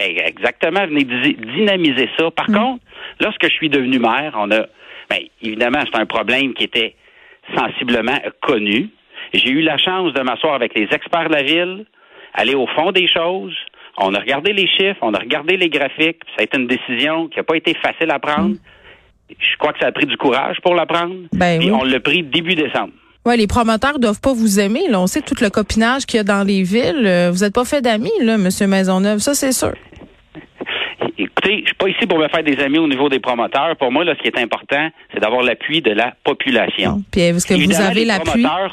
Exactement, 0.00 0.86
venez 0.86 1.04
dynamiser 1.04 2.08
ça. 2.18 2.30
Par 2.30 2.48
mm. 2.48 2.54
contre, 2.54 2.84
lorsque 3.20 3.44
je 3.44 3.52
suis 3.54 3.68
devenu 3.68 3.98
maire, 3.98 4.34
on 4.36 4.50
a, 4.50 4.66
ben, 5.10 5.18
évidemment, 5.42 5.80
c'est 5.84 6.00
un 6.00 6.06
problème 6.06 6.54
qui 6.54 6.64
était 6.64 6.94
sensiblement 7.56 8.18
connu. 8.42 8.88
J'ai 9.32 9.50
eu 9.50 9.62
la 9.62 9.76
chance 9.76 10.12
de 10.12 10.20
m'asseoir 10.22 10.54
avec 10.54 10.74
les 10.74 10.88
experts 10.92 11.28
de 11.28 11.34
la 11.34 11.42
ville, 11.42 11.84
aller 12.34 12.54
au 12.54 12.66
fond 12.68 12.92
des 12.92 13.08
choses. 13.08 13.56
On 13.98 14.14
a 14.14 14.18
regardé 14.18 14.52
les 14.52 14.66
chiffres, 14.66 14.98
on 15.02 15.12
a 15.14 15.18
regardé 15.18 15.56
les 15.56 15.68
graphiques. 15.68 16.22
Ça 16.36 16.40
a 16.40 16.42
été 16.44 16.58
une 16.58 16.66
décision 16.66 17.28
qui 17.28 17.38
n'a 17.38 17.42
pas 17.42 17.56
été 17.56 17.74
facile 17.74 18.10
à 18.10 18.18
prendre. 18.18 18.50
Mm. 18.50 18.58
Je 19.38 19.56
crois 19.58 19.72
que 19.72 19.78
ça 19.80 19.86
a 19.86 19.92
pris 19.92 20.06
du 20.06 20.16
courage 20.16 20.56
pour 20.62 20.74
la 20.74 20.86
prendre. 20.86 21.14
Ben, 21.32 21.62
on 21.72 21.84
l'a 21.84 22.00
pris 22.00 22.22
début 22.22 22.54
décembre. 22.54 22.92
Ouais, 23.26 23.36
les 23.36 23.46
promoteurs 23.46 23.98
doivent 23.98 24.20
pas 24.20 24.32
vous 24.32 24.60
aimer. 24.60 24.88
Là. 24.88 25.00
On 25.00 25.06
sait 25.06 25.20
tout 25.20 25.34
le 25.42 25.50
copinage 25.50 26.06
qu'il 26.06 26.16
y 26.16 26.20
a 26.20 26.24
dans 26.24 26.42
les 26.42 26.62
villes. 26.62 27.06
Euh, 27.06 27.30
vous 27.30 27.44
n'êtes 27.44 27.54
pas 27.54 27.66
fait 27.66 27.82
d'amis, 27.82 28.10
là, 28.22 28.38
Monsieur 28.38 28.66
Maisonneuve. 28.66 29.18
Ça, 29.18 29.34
c'est 29.34 29.52
sûr. 29.52 29.74
Écoutez, 31.18 31.60
je 31.60 31.66
suis 31.66 31.74
pas 31.76 31.88
ici 31.88 32.06
pour 32.06 32.18
me 32.18 32.28
faire 32.28 32.42
des 32.42 32.58
amis 32.60 32.78
au 32.78 32.88
niveau 32.88 33.10
des 33.10 33.20
promoteurs. 33.20 33.76
Pour 33.76 33.92
moi, 33.92 34.04
là, 34.04 34.14
ce 34.16 34.22
qui 34.22 34.28
est 34.28 34.42
important, 34.42 34.88
c'est 35.12 35.20
d'avoir 35.20 35.42
l'appui 35.42 35.82
de 35.82 35.90
la 35.90 36.14
population. 36.24 37.02
Puis 37.12 37.20
est-ce 37.20 37.46
que 37.46 37.54
vous 37.54 37.80
avez 37.80 38.06
l'appui? 38.06 38.38
Les 38.38 38.42
promoteurs 38.42 38.72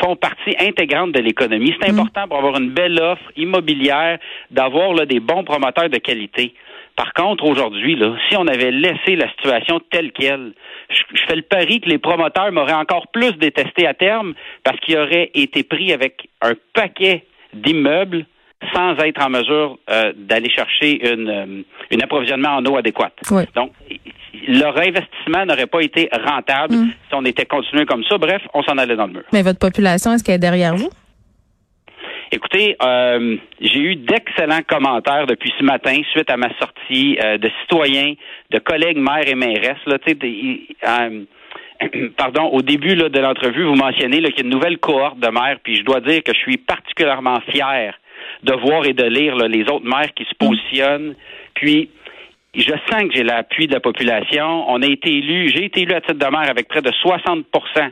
font 0.00 0.14
partie 0.14 0.54
intégrante 0.60 1.12
de 1.12 1.20
l'économie. 1.20 1.74
C'est 1.80 1.90
mm. 1.90 1.98
important 1.98 2.28
pour 2.28 2.38
avoir 2.38 2.58
une 2.58 2.70
belle 2.70 3.00
offre 3.00 3.24
immobilière, 3.36 4.18
d'avoir 4.50 4.94
des 5.06 5.18
bons 5.18 5.42
promoteurs 5.42 5.90
de 5.90 5.98
qualité. 5.98 6.54
Par 6.96 7.12
contre, 7.12 7.44
aujourd'hui, 7.44 7.94
là, 7.94 8.14
si 8.28 8.36
on 8.36 8.46
avait 8.46 8.70
laissé 8.70 9.16
la 9.16 9.28
situation 9.30 9.80
telle 9.90 10.12
qu'elle, 10.12 10.52
je, 10.88 11.20
fais 11.28 11.36
le 11.36 11.42
pari 11.42 11.80
que 11.80 11.90
les 11.90 11.98
promoteurs 11.98 12.50
m'auraient 12.52 12.72
encore 12.72 13.06
plus 13.08 13.32
détesté 13.32 13.86
à 13.86 13.92
terme 13.92 14.32
parce 14.64 14.80
qu'ils 14.80 14.96
auraient 14.96 15.30
été 15.34 15.62
pris 15.62 15.92
avec 15.92 16.28
un 16.40 16.54
paquet 16.72 17.24
d'immeubles 17.52 18.24
sans 18.74 18.96
être 18.96 19.22
en 19.22 19.28
mesure 19.28 19.78
euh, 19.90 20.12
d'aller 20.16 20.50
chercher 20.50 21.12
une, 21.12 21.28
euh, 21.28 21.62
un 21.92 22.00
approvisionnement 22.00 22.56
en 22.56 22.64
eau 22.64 22.76
adéquate. 22.78 23.12
Donc, 23.54 23.72
leur 24.48 24.76
investissement 24.78 25.44
n'aurait 25.46 25.66
pas 25.66 25.80
été 25.80 26.08
rentable 26.24 26.74
mm. 26.74 26.90
si 27.08 27.14
on 27.14 27.24
était 27.26 27.44
continué 27.44 27.84
comme 27.84 28.04
ça. 28.04 28.16
Bref, 28.16 28.40
on 28.54 28.62
s'en 28.62 28.78
allait 28.78 28.96
dans 28.96 29.06
le 29.06 29.12
mur. 29.12 29.22
Mais 29.32 29.42
votre 29.42 29.58
population, 29.58 30.12
est-ce 30.12 30.24
qu'elle 30.24 30.36
est 30.36 30.38
derrière 30.38 30.74
vous? 30.74 30.88
Écoutez, 32.32 32.76
euh, 32.82 33.36
j'ai 33.60 33.80
eu 33.80 33.96
d'excellents 33.96 34.62
commentaires 34.66 35.26
depuis 35.26 35.52
ce 35.58 35.64
matin 35.64 36.00
suite 36.12 36.30
à 36.30 36.36
ma 36.36 36.48
sortie 36.58 37.16
de 37.16 37.50
citoyens, 37.62 38.14
de 38.50 38.58
collègues 38.58 38.98
maires 38.98 39.28
et 39.28 39.34
mairesses. 39.34 39.84
Là, 39.86 39.98
pardon, 42.16 42.44
au 42.44 42.62
début 42.62 42.94
de 42.94 43.18
l'entrevue, 43.18 43.64
vous 43.64 43.74
mentionnez 43.74 44.22
qu'il 44.22 44.38
y 44.38 44.40
a 44.40 44.44
une 44.44 44.50
nouvelle 44.50 44.78
cohorte 44.78 45.18
de 45.18 45.28
maires, 45.28 45.58
puis 45.62 45.76
je 45.76 45.82
dois 45.82 46.00
dire 46.00 46.22
que 46.22 46.32
je 46.32 46.38
suis 46.38 46.56
particulièrement 46.56 47.40
fier 47.52 47.94
de 48.42 48.52
voir 48.54 48.86
et 48.86 48.92
de 48.92 49.04
lire 49.04 49.36
les 49.36 49.62
autres 49.64 49.86
maires 49.86 50.12
qui 50.14 50.24
se 50.24 50.34
mm. 50.34 50.48
positionnent. 50.48 51.14
Puis, 51.54 51.90
je 52.54 52.72
sens 52.90 53.02
que 53.02 53.14
j'ai 53.14 53.22
l'appui 53.22 53.66
de 53.66 53.74
la 53.74 53.80
population. 53.80 54.64
On 54.68 54.82
a 54.82 54.86
été 54.86 55.10
élu, 55.10 55.48
j'ai 55.48 55.64
été 55.64 55.82
élu 55.82 55.92
à 55.92 56.00
titre 56.00 56.14
de 56.14 56.26
maire 56.26 56.48
avec 56.50 56.68
près 56.68 56.82
de 56.82 56.90
60 56.90 57.46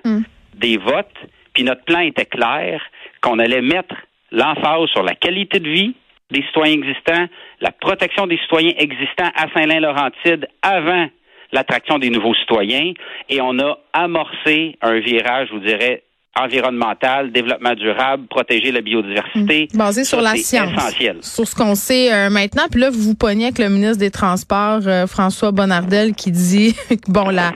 mm. 0.05 0.23
des 0.55 0.77
votes. 0.79 1.17
Puis 1.53 1.65
notre 1.65 1.85
plan 1.85 2.01
était 2.01 2.25
clair, 2.25 2.83
qu'on 3.21 3.39
allait 3.39 3.63
mettre 3.63 3.95
l'emphase 4.35 4.89
sur 4.91 5.03
la 5.03 5.15
qualité 5.15 5.61
de 5.61 5.69
vie 5.69 5.95
des 6.31 6.43
citoyens 6.43 6.75
existants, 6.75 7.27
la 7.61 7.71
protection 7.71 8.27
des 8.27 8.39
citoyens 8.39 8.75
existants 8.77 9.31
à 9.35 9.47
Saint-Lin-Laurentide 9.55 10.49
avant 10.63 11.07
l'attraction 11.53 11.99
des 11.99 12.11
nouveaux 12.11 12.35
citoyens. 12.35 12.93
Et 13.29 13.41
on 13.41 13.59
a 13.61 13.79
amorcé 13.93 14.77
un 14.83 14.99
virage, 14.99 15.49
je 15.49 15.55
vous 15.55 15.65
dirais, 15.65 16.03
environnemental, 16.37 17.31
développement 17.31 17.75
durable, 17.75 18.27
protéger 18.27 18.73
la 18.73 18.81
biodiversité. 18.81 19.69
Mmh. 19.73 19.79
Basé 19.79 20.05
sur 20.05 20.21
la 20.21 20.35
science. 20.35 20.73
Essentiel. 20.73 21.19
Sur 21.21 21.47
ce 21.47 21.55
qu'on 21.55 21.75
sait 21.75 22.13
euh, 22.13 22.31
maintenant. 22.31 22.65
Puis 22.71 22.81
là, 22.81 22.91
vous 22.91 23.01
vous 23.01 23.15
pognez 23.15 23.45
avec 23.45 23.59
le 23.59 23.69
ministre 23.69 23.99
des 23.99 24.11
Transports, 24.11 24.87
euh, 24.87 25.07
François 25.07 25.53
Bonnardel, 25.53 26.15
qui 26.15 26.31
dit 26.33 26.75
que, 26.89 27.11
bon, 27.11 27.31
la, 27.31 27.53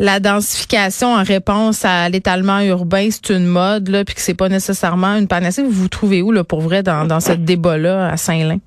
la 0.00 0.18
densification 0.18 1.14
en 1.14 1.22
réponse 1.22 1.84
à 1.84 2.08
l'étalement 2.08 2.60
urbain, 2.60 3.08
c'est 3.10 3.32
une 3.32 3.46
mode, 3.46 3.88
là, 3.88 4.04
puis 4.04 4.14
que 4.14 4.20
c'est 4.20 4.36
pas 4.36 4.48
nécessairement 4.48 5.16
une 5.16 5.28
panacée. 5.28 5.62
Vous 5.62 5.70
vous 5.70 5.88
trouvez 5.88 6.22
où, 6.22 6.32
là, 6.32 6.42
pour 6.42 6.60
vrai, 6.60 6.82
dans, 6.82 7.06
dans 7.06 7.20
ce 7.20 7.32
débat-là 7.32 8.08
à 8.08 8.16
Saint-Lin? 8.16 8.58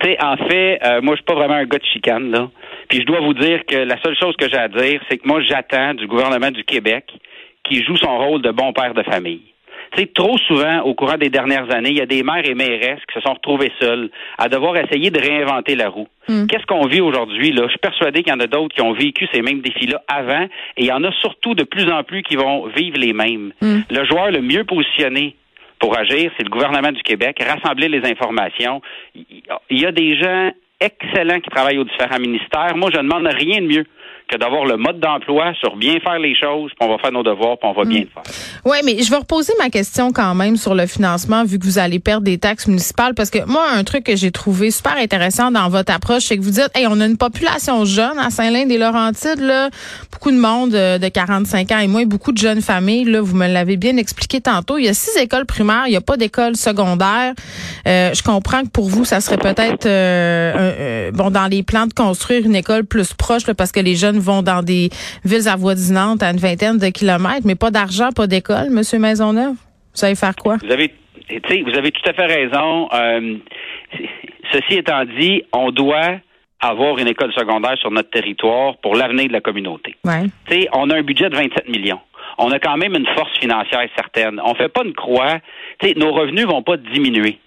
Tu 0.00 0.08
sais, 0.08 0.22
en 0.22 0.36
fait, 0.36 0.78
euh, 0.84 1.00
moi, 1.00 1.14
je 1.14 1.20
suis 1.20 1.24
pas 1.24 1.34
vraiment 1.34 1.54
un 1.54 1.64
gars 1.64 1.78
de 1.78 1.84
chicane, 1.84 2.30
là. 2.30 2.50
Puis 2.88 3.00
je 3.00 3.06
dois 3.06 3.20
vous 3.20 3.34
dire 3.34 3.60
que 3.66 3.76
la 3.76 4.00
seule 4.02 4.16
chose 4.16 4.36
que 4.36 4.48
j'ai 4.48 4.58
à 4.58 4.68
dire, 4.68 5.00
c'est 5.08 5.16
que 5.16 5.26
moi, 5.26 5.40
j'attends 5.42 5.94
du 5.94 6.06
gouvernement 6.06 6.50
du 6.50 6.62
Québec 6.64 7.10
qui 7.68 7.84
joue 7.84 7.96
son 7.96 8.18
rôle 8.18 8.42
de 8.42 8.50
bon 8.50 8.72
père 8.72 8.94
de 8.94 9.02
famille. 9.02 9.42
Tu 9.92 10.02
sais, 10.02 10.06
trop 10.08 10.36
souvent, 10.38 10.80
au 10.80 10.94
courant 10.94 11.16
des 11.16 11.30
dernières 11.30 11.72
années, 11.72 11.90
il 11.90 11.96
y 11.96 12.00
a 12.00 12.06
des 12.06 12.22
mères 12.22 12.44
et 12.44 12.54
mairesses 12.54 13.00
qui 13.06 13.14
se 13.14 13.20
sont 13.20 13.34
retrouvées 13.34 13.72
seules 13.80 14.10
à 14.36 14.48
devoir 14.48 14.76
essayer 14.76 15.10
de 15.10 15.20
réinventer 15.20 15.76
la 15.76 15.88
roue. 15.88 16.08
Hmm. 16.28 16.46
Qu'est-ce 16.46 16.66
qu'on 16.66 16.86
vit 16.86 17.00
aujourd'hui? 17.00 17.52
Là? 17.52 17.62
Je 17.64 17.70
suis 17.70 17.78
persuadé 17.78 18.22
qu'il 18.22 18.32
y 18.32 18.36
en 18.36 18.40
a 18.40 18.46
d'autres 18.46 18.74
qui 18.74 18.82
ont 18.82 18.92
vécu 18.92 19.28
ces 19.32 19.42
mêmes 19.42 19.60
défis-là 19.60 20.02
avant, 20.08 20.44
et 20.76 20.82
il 20.82 20.86
y 20.86 20.92
en 20.92 21.04
a 21.04 21.12
surtout 21.12 21.54
de 21.54 21.62
plus 21.62 21.88
en 21.90 22.02
plus 22.02 22.22
qui 22.22 22.36
vont 22.36 22.66
vivre 22.66 22.98
les 22.98 23.12
mêmes. 23.12 23.52
Hmm. 23.60 23.80
Le 23.88 24.04
joueur 24.04 24.30
le 24.32 24.42
mieux 24.42 24.64
positionné 24.64 25.36
pour 25.78 25.96
agir, 25.96 26.32
c'est 26.36 26.44
le 26.44 26.50
gouvernement 26.50 26.90
du 26.90 27.02
Québec, 27.02 27.42
rassembler 27.46 27.88
les 27.88 28.04
informations. 28.10 28.80
Il 29.14 29.80
y 29.80 29.86
a 29.86 29.92
des 29.92 30.18
gens 30.18 30.50
excellents 30.80 31.40
qui 31.40 31.50
travaillent 31.50 31.78
aux 31.78 31.84
différents 31.84 32.18
ministères. 32.18 32.76
Moi, 32.76 32.90
je 32.92 32.98
ne 32.98 33.04
demande 33.04 33.26
rien 33.26 33.60
de 33.60 33.66
mieux 33.66 33.86
que 34.28 34.36
d'avoir 34.36 34.64
le 34.64 34.76
mode 34.76 34.98
d'emploi 34.98 35.52
sur 35.60 35.76
bien 35.76 36.00
faire 36.00 36.18
les 36.18 36.34
choses, 36.34 36.72
puis 36.78 36.88
on 36.88 36.88
va 36.88 36.98
faire 36.98 37.12
nos 37.12 37.22
devoirs, 37.22 37.58
puis 37.58 37.70
on 37.70 37.72
va 37.72 37.84
bien 37.84 38.00
le 38.00 38.06
faire. 38.06 38.22
Oui, 38.64 38.78
mais 38.84 39.00
je 39.00 39.08
vais 39.10 39.18
reposer 39.18 39.52
ma 39.58 39.70
question 39.70 40.12
quand 40.12 40.34
même 40.34 40.56
sur 40.56 40.74
le 40.74 40.86
financement, 40.86 41.44
vu 41.44 41.60
que 41.60 41.64
vous 41.64 41.78
allez 41.78 42.00
perdre 42.00 42.24
des 42.24 42.38
taxes 42.38 42.66
municipales, 42.66 43.14
parce 43.14 43.30
que 43.30 43.44
moi, 43.46 43.64
un 43.72 43.84
truc 43.84 44.04
que 44.04 44.16
j'ai 44.16 44.32
trouvé 44.32 44.72
super 44.72 44.96
intéressant 44.96 45.52
dans 45.52 45.68
votre 45.68 45.94
approche, 45.94 46.24
c'est 46.24 46.36
que 46.36 46.42
vous 46.42 46.50
dites, 46.50 46.70
hey, 46.74 46.86
on 46.88 47.00
a 47.00 47.06
une 47.06 47.16
population 47.16 47.84
jeune 47.84 48.18
à 48.18 48.30
Saint-Lin-des-Laurentides, 48.30 49.40
là, 49.40 49.70
beaucoup 50.10 50.32
de 50.32 50.38
monde 50.38 50.74
euh, 50.74 50.98
de 50.98 51.08
45 51.08 51.70
ans 51.70 51.78
et 51.78 51.86
moins, 51.86 52.04
beaucoup 52.04 52.32
de 52.32 52.38
jeunes 52.38 52.62
familles, 52.62 53.04
là, 53.04 53.20
vous 53.20 53.36
me 53.36 53.46
l'avez 53.46 53.76
bien 53.76 53.96
expliqué 53.96 54.40
tantôt. 54.40 54.78
Il 54.78 54.86
y 54.86 54.88
a 54.88 54.94
six 54.94 55.16
écoles 55.18 55.46
primaires, 55.46 55.84
il 55.86 55.90
n'y 55.90 55.96
a 55.96 56.00
pas 56.00 56.16
d'école 56.16 56.56
secondaire. 56.56 57.32
Euh, 57.86 58.12
je 58.12 58.22
comprends 58.24 58.62
que 58.62 58.70
pour 58.70 58.88
vous, 58.88 59.04
ça 59.04 59.20
serait 59.20 59.38
peut-être, 59.38 59.86
euh, 59.86 61.12
bon, 61.12 61.30
dans 61.30 61.46
les 61.46 61.62
plans 61.62 61.86
de 61.86 61.94
construire 61.94 62.44
une 62.44 62.56
école 62.56 62.84
plus 62.84 63.14
proche, 63.14 63.44
parce 63.56 63.70
que 63.70 63.78
les 63.78 63.94
jeunes 63.94 64.15
jeunes 64.16 64.22
vont 64.22 64.42
dans 64.42 64.62
des 64.62 64.88
villes 65.24 65.48
avoisinantes 65.48 66.22
à 66.22 66.30
une 66.30 66.38
vingtaine 66.38 66.78
de 66.78 66.88
kilomètres, 66.88 67.44
mais 67.44 67.54
pas 67.54 67.70
d'argent, 67.70 68.10
pas 68.14 68.26
d'école, 68.26 68.70
Monsieur 68.70 68.98
Maisonneuve? 68.98 69.54
Vous 69.54 70.00
savez 70.00 70.14
faire 70.14 70.36
quoi? 70.36 70.56
Vous 70.62 70.72
avez, 70.72 70.92
vous 71.30 71.78
avez 71.78 71.90
tout 71.90 72.08
à 72.08 72.12
fait 72.12 72.26
raison. 72.26 72.88
Euh, 72.92 73.36
ceci 74.52 74.78
étant 74.78 75.04
dit, 75.18 75.42
on 75.52 75.70
doit 75.70 76.18
avoir 76.60 76.98
une 76.98 77.08
école 77.08 77.32
secondaire 77.32 77.76
sur 77.78 77.90
notre 77.90 78.10
territoire 78.10 78.76
pour 78.78 78.94
l'avenir 78.94 79.28
de 79.28 79.32
la 79.32 79.40
communauté. 79.40 79.94
Ouais. 80.04 80.26
On 80.72 80.90
a 80.90 80.96
un 80.96 81.02
budget 81.02 81.28
de 81.28 81.36
27 81.36 81.68
millions. 81.68 82.00
On 82.38 82.50
a 82.50 82.58
quand 82.58 82.76
même 82.76 82.94
une 82.94 83.06
force 83.16 83.38
financière 83.38 83.86
certaine. 83.94 84.40
On 84.44 84.54
fait 84.54 84.68
pas 84.68 84.82
une 84.84 84.94
croix. 84.94 85.38
nos 85.96 86.12
revenus 86.12 86.46
vont 86.46 86.62
pas 86.62 86.76
diminuer. 86.76 87.38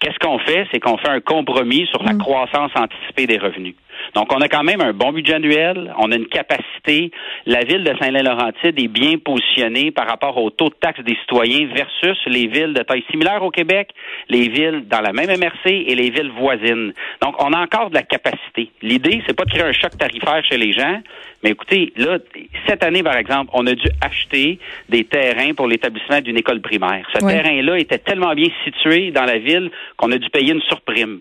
Qu'est-ce 0.00 0.18
qu'on 0.18 0.38
fait? 0.40 0.66
C'est 0.72 0.80
qu'on 0.80 0.96
fait 0.98 1.08
un 1.08 1.20
compromis 1.20 1.86
sur 1.86 2.02
la 2.02 2.12
mm. 2.12 2.18
croissance 2.18 2.70
anticipée 2.76 3.26
des 3.26 3.38
revenus. 3.38 3.74
Donc, 4.14 4.32
on 4.32 4.40
a 4.40 4.48
quand 4.48 4.62
même 4.62 4.80
un 4.80 4.92
bon 4.92 5.12
budget 5.12 5.34
annuel, 5.34 5.92
on 5.98 6.10
a 6.12 6.16
une 6.16 6.26
capacité. 6.26 7.10
La 7.46 7.64
ville 7.64 7.84
de 7.84 7.92
Saint-Lin-Laurentide 7.98 8.78
est 8.78 8.88
bien 8.88 9.18
positionnée 9.18 9.90
par 9.90 10.06
rapport 10.06 10.36
au 10.38 10.50
taux 10.50 10.68
de 10.68 10.74
taxe 10.80 11.00
des 11.00 11.16
citoyens 11.16 11.68
versus 11.74 12.18
les 12.26 12.46
villes 12.46 12.74
de 12.74 12.82
taille 12.82 13.04
similaire 13.10 13.42
au 13.42 13.50
Québec, 13.50 13.90
les 14.28 14.48
villes 14.48 14.84
dans 14.88 15.00
la 15.00 15.12
même 15.12 15.28
MRC 15.28 15.66
et 15.66 15.94
les 15.94 16.10
villes 16.10 16.32
voisines. 16.38 16.92
Donc, 17.22 17.34
on 17.42 17.52
a 17.52 17.60
encore 17.60 17.90
de 17.90 17.94
la 17.94 18.02
capacité. 18.02 18.70
L'idée, 18.82 19.22
c'est 19.26 19.34
pas 19.34 19.44
de 19.44 19.50
créer 19.50 19.64
un 19.64 19.72
choc 19.72 19.96
tarifaire 19.98 20.44
chez 20.44 20.56
les 20.56 20.72
gens, 20.72 21.00
mais 21.42 21.50
écoutez, 21.50 21.92
là, 21.96 22.18
cette 22.66 22.82
année, 22.82 23.02
par 23.02 23.16
exemple, 23.16 23.50
on 23.54 23.66
a 23.66 23.74
dû 23.74 23.88
acheter 24.00 24.58
des 24.88 25.04
terrains 25.04 25.54
pour 25.54 25.66
l'établissement 25.66 26.20
d'une 26.20 26.36
école 26.36 26.60
primaire. 26.60 27.06
Ce 27.14 27.18
terrain-là 27.18 27.78
était 27.78 27.98
tellement 27.98 28.34
bien 28.34 28.48
situé 28.64 29.10
dans 29.10 29.24
la 29.24 29.38
ville 29.38 29.70
qu'on 29.96 30.10
a 30.10 30.18
dû 30.18 30.28
payer 30.30 30.52
une 30.52 30.62
surprime. 30.62 31.20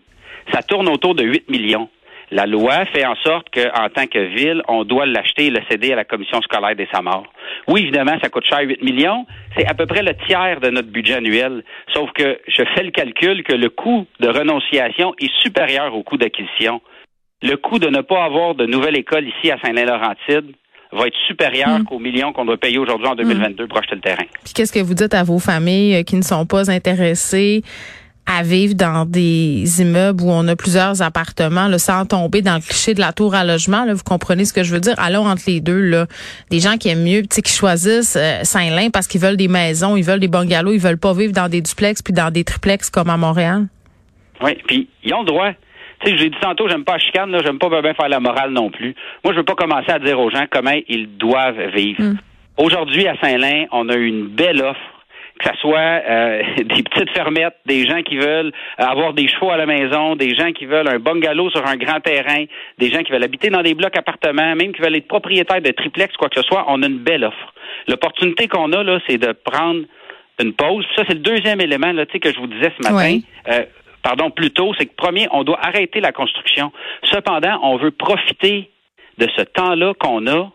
Ça 0.53 0.63
tourne 0.63 0.88
autour 0.89 1.13
de 1.13 1.24
8 1.24 1.50
millions. 1.50 1.89
La 2.29 2.46
loi 2.46 2.86
fait 2.86 3.05
en 3.05 3.15
sorte 3.15 3.48
qu'en 3.53 3.89
tant 3.89 4.05
que 4.07 4.19
ville, 4.36 4.62
on 4.67 4.84
doit 4.84 5.05
l'acheter 5.05 5.46
et 5.46 5.50
le 5.50 5.62
céder 5.69 5.93
à 5.93 5.96
la 5.96 6.03
commission 6.03 6.41
scolaire 6.41 6.75
des 6.75 6.88
Samars. 6.93 7.24
Oui, 7.69 7.84
évidemment, 7.84 8.17
ça 8.22 8.29
coûte 8.29 8.46
cher 8.46 8.60
8 8.60 8.84
millions. 8.84 9.25
C'est 9.55 9.65
à 9.65 9.74
peu 9.74 9.86
près 9.86 10.03
le 10.03 10.13
tiers 10.27 10.60
de 10.60 10.69
notre 10.69 10.89
budget 10.89 11.15
annuel. 11.15 11.63
Sauf 11.93 12.12
que 12.12 12.38
je 12.48 12.63
fais 12.75 12.84
le 12.84 12.91
calcul 12.91 13.43
que 13.43 13.53
le 13.53 13.69
coût 13.69 14.05
de 14.19 14.27
renonciation 14.27 15.13
est 15.19 15.31
supérieur 15.41 15.96
au 15.96 16.03
coût 16.03 16.17
d'acquisition. 16.17 16.81
Le 17.41 17.55
coût 17.55 17.79
de 17.79 17.88
ne 17.88 18.01
pas 18.01 18.25
avoir 18.25 18.55
de 18.55 18.65
nouvelle 18.65 18.98
école 18.98 19.25
ici 19.27 19.50
à 19.50 19.57
Saint-Lin-Laurentide 19.63 20.53
va 20.91 21.07
être 21.07 21.17
supérieur 21.27 21.79
hmm. 21.79 21.84
qu'aux 21.86 22.00
millions 22.00 22.34
qu'on 22.34 22.46
doit 22.46 22.57
payer 22.57 22.77
aujourd'hui 22.77 23.07
en 23.07 23.15
2022 23.15 23.63
hmm. 23.63 23.67
pour 23.67 23.77
acheter 23.77 23.96
le 23.96 24.01
terrain. 24.01 24.24
Puis 24.43 24.53
qu'est-ce 24.53 24.74
que 24.74 24.79
vous 24.79 24.93
dites 24.93 25.13
à 25.13 25.24
vos 25.24 25.39
familles 25.39 25.96
euh, 25.96 26.03
qui 26.03 26.15
ne 26.15 26.22
sont 26.22 26.46
pas 26.46 26.72
intéressées 26.72 27.63
à 28.27 28.43
vivre 28.43 28.75
dans 28.75 29.05
des 29.05 29.81
immeubles 29.81 30.22
où 30.22 30.29
on 30.29 30.48
a 30.50 30.55
plusieurs 30.55 31.01
appartements, 31.01 31.67
là, 31.67 31.79
sans 31.79 32.05
tomber 32.05 32.41
dans 32.41 32.55
le 32.55 32.62
cliché 32.62 32.93
de 32.93 33.00
la 33.00 33.13
tour 33.13 33.34
à 33.34 33.46
logement. 33.46 33.86
Là, 33.86 33.93
vous 33.93 34.03
comprenez 34.03 34.43
ce 34.43 34.53
que 34.53 34.63
je 34.63 34.74
veux 34.74 34.81
dire? 34.81 34.96
Allons 34.98 35.25
entre 35.25 35.43
les 35.48 35.62
deux. 35.62 35.79
Là. 35.79 36.07
Des 36.51 36.60
gens 36.60 36.77
qui 36.77 36.89
aiment 36.89 37.03
mieux, 37.03 37.22
qui 37.22 37.51
choisissent 37.51 38.17
euh, 38.17 38.43
Saint-Lin 38.43 38.89
parce 38.91 39.07
qu'ils 39.07 39.22
veulent 39.22 39.38
des 39.38 39.48
maisons, 39.48 39.96
ils 39.96 40.03
veulent 40.03 40.19
des 40.19 40.27
bungalows, 40.27 40.74
ils 40.74 40.79
veulent 40.79 40.98
pas 40.98 41.13
vivre 41.13 41.31
dans 41.31 41.48
des 41.48 41.62
duplex 41.62 42.01
puis 42.01 42.13
dans 42.13 42.29
des 42.29 42.43
triplex 42.43 42.89
comme 42.89 43.10
à 43.10 43.17
Montréal. 43.17 43.67
Oui, 44.43 44.55
puis 44.67 44.89
ils 45.03 45.13
ont 45.13 45.22
le 45.22 45.27
droit. 45.27 45.51
Tu 46.01 46.12
sais, 46.12 46.17
j'ai 46.17 46.29
dit 46.29 46.38
tantôt, 46.41 46.67
j'aime 46.67 46.84
pas 46.84 46.93
la 46.93 47.00
chicane, 47.00 47.31
là, 47.31 47.39
j'aime 47.43 47.57
pas 47.57 47.69
bien 47.69 47.93
faire 47.93 48.10
la 48.10 48.19
morale 48.19 48.51
non 48.51 48.69
plus. 48.69 48.93
Moi, 49.24 49.34
je 49.34 49.39
veux 49.39 49.46
pas 49.46 49.55
commencer 49.55 49.89
à 49.89 50.00
dire 50.00 50.19
aux 50.19 50.29
gens 50.29 50.46
comment 50.51 50.75
ils 50.88 51.07
doivent 51.17 51.74
vivre. 51.74 52.03
Mm. 52.03 52.17
Aujourd'hui, 52.57 53.07
à 53.07 53.15
Saint-Lin, 53.22 53.65
on 53.72 53.89
a 53.89 53.96
une 53.96 54.27
belle 54.27 54.62
offre 54.62 54.97
que 55.39 55.50
ce 55.50 55.58
soit 55.60 55.77
euh, 55.79 56.41
des 56.58 56.84
petites 56.84 57.12
fermettes, 57.12 57.58
des 57.65 57.86
gens 57.88 58.01
qui 58.01 58.17
veulent 58.17 58.51
avoir 58.77 59.13
des 59.13 59.27
chevaux 59.27 59.51
à 59.51 59.58
la 59.58 59.65
maison, 59.65 60.15
des 60.15 60.36
gens 60.36 60.51
qui 60.51 60.65
veulent 60.65 60.88
un 60.88 61.00
bungalow 61.00 61.50
sur 61.50 61.65
un 61.65 61.75
grand 61.75 62.00
terrain, 62.00 62.46
des 62.77 62.89
gens 62.89 63.03
qui 63.03 63.12
veulent 63.12 63.24
habiter 63.24 63.50
dans 63.50 63.62
des 63.62 63.74
blocs 63.74 63.98
appartements, 63.98 64.56
même 64.56 64.74
qui 64.74 64.82
veulent 64.82 64.96
être 64.96 65.08
propriétaires 65.08 65.62
de 65.62 65.72
triplex, 65.72 66.15
quoi 66.17 66.29
que 66.29 66.41
ce 66.41 66.48
soit, 66.48 66.65
on 66.67 66.82
a 66.84 66.88
une 66.88 67.00
belle 67.00 67.24
offre. 67.24 67.53
L'opportunité 67.88 68.48
qu'on 68.48 68.72
a, 68.74 68.84
là, 68.84 69.00
c'est 69.08 69.17
de 69.17 69.32
prendre 69.32 69.82
une 70.39 70.53
pause. 70.53 70.86
Ça, 70.96 71.03
c'est 71.08 71.15
le 71.15 71.22
deuxième 71.22 71.62
élément 71.62 71.91
là, 71.91 72.06
que 72.06 72.32
je 72.32 72.39
vous 72.39 72.48
disais 72.48 72.72
ce 72.79 72.91
matin. 72.91 73.20
Euh, 73.50 73.65
pardon, 74.03 74.29
plus 74.32 74.51
tôt, 74.51 74.74
c'est 74.77 74.86
que 74.86 74.96
premier, 74.96 75.27
on 75.32 75.44
doit 75.44 75.60
arrêter 75.62 76.00
la 76.00 76.12
construction. 76.12 76.72
Cependant, 77.03 77.60
on 77.63 77.77
veut 77.77 77.91
profiter 77.91 78.70
de 79.17 79.27
ce 79.36 79.41
temps-là 79.41 79.94
qu'on 80.00 80.27
a 80.27 80.51